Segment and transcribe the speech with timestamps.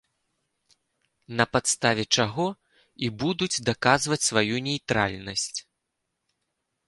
[1.41, 2.45] На падставе чаго
[3.07, 5.59] і будуць даказваць сваю нейтральнасць.